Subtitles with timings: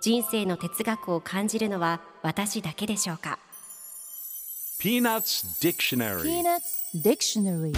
[0.00, 3.38] 人生の哲学を感じるのは私だけでしょうか
[4.80, 7.72] ？Peanuts Dictionary Peanuts Dictionary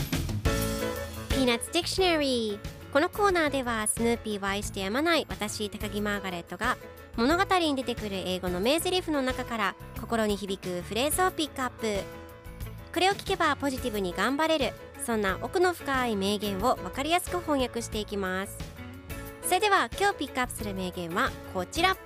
[1.29, 6.77] Peanuts Dictionary このコーナーではスヌーピーを愛してやまない私高木マーガレットが
[7.17, 12.03] 物語に出てくる英語の名台詞の中から心に響くフレーズをピックアップ。
[12.95, 14.73] これを聞けばポジティブに頑張れる
[15.05, 18.57] そんな奥の深い名言を分かりやすく翻訳していきます。
[19.45, 21.97] それでは今日ピックアップする名言はこちら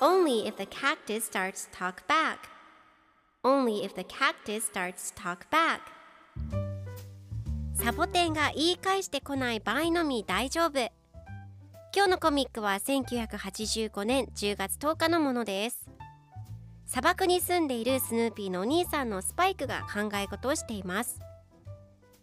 [0.00, 2.48] Only if the cactus starts talk back.
[3.44, 5.80] Only if the cactus starts talk back.
[7.74, 10.80] サボテンが言い返してこない場合のみ大丈夫。
[11.94, 15.88] 今日のコミックは1985年10月10日のものです。
[16.86, 21.20] 砂漠に住んでいるスヌーピーのお兄さんのスパイクが考え事をしています。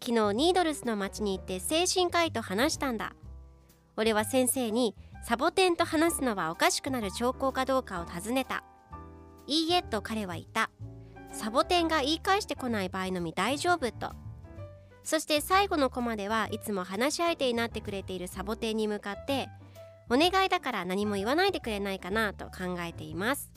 [0.03, 3.13] 昨日ニードルスの町に行って精神科医と話したんだ。
[3.95, 8.63] 俺は先生にサボテンと話すのはおかしくなる兆候かどうかを尋ねた。
[9.47, 10.71] いいえと彼は言った。
[11.31, 14.13] サボテンが言い返してこない場合のみ大丈夫と。
[15.03, 19.49] そして最後のコマではいつも話し相手になってくれているサボテンに向かって
[20.09, 23.51] お願いだから何も言わないでくれないかなと考えています。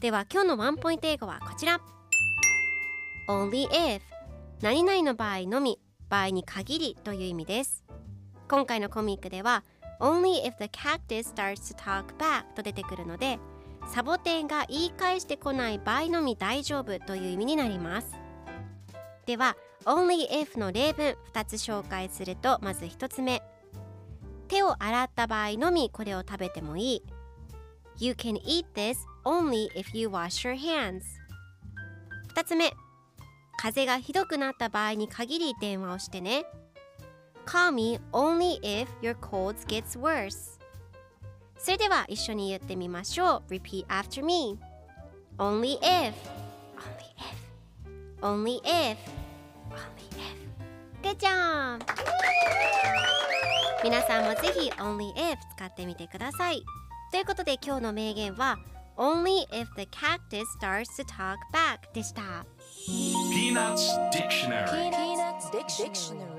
[0.00, 1.80] では今日のワンポイント英語はこちら。
[3.28, 4.00] Only if
[4.62, 7.84] 何々の場合のみ場合に限りという意味です。
[8.48, 9.64] 今回のコミックでは
[10.00, 13.38] Only if the cactus starts to talk back と出てくるので
[13.86, 18.12] サボテンが言い返してこない場合のみ大丈夫という意味になります。
[19.26, 23.42] では Only if の例文2つ紹介するとまず1つ目。
[24.48, 27.02] 手を洗った場合のみこれを食べてもいい。
[27.98, 31.02] You can eat this only if you wash your hands.
[32.34, 32.72] 2つ目。
[33.60, 36.44] 風がひどくなった場合に限り電話をしてね。
[37.48, 40.58] Call me only if your cold gets worse
[41.56, 44.58] それでは一緒に言ってみましょう Repeat after me
[45.38, 46.12] Only if
[46.76, 48.98] Only if Only if
[51.02, 51.80] Good job!
[53.82, 56.62] 皆さんもぜひ Only if 使ってみてください
[57.10, 58.58] ということで今日の名言は
[58.98, 62.44] Only if the cactus starts to talk back でした
[63.32, 66.37] Peanuts Dictionary Peanuts Dictionary